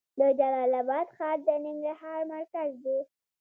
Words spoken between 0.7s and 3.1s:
اباد ښار د ننګرهار مرکز دی